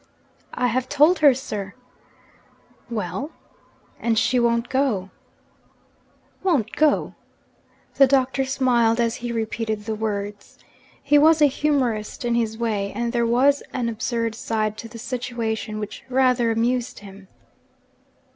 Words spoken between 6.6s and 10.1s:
go?' The Doctor smiled as he repeated the